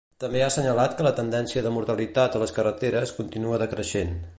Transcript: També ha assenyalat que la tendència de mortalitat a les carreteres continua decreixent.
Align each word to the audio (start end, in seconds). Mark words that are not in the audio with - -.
També 0.21 0.39
ha 0.43 0.45
assenyalat 0.51 0.95
que 1.01 1.05
la 1.07 1.11
tendència 1.19 1.63
de 1.67 1.75
mortalitat 1.77 2.39
a 2.39 2.43
les 2.45 2.55
carreteres 2.59 3.15
continua 3.21 3.63
decreixent. 3.67 4.19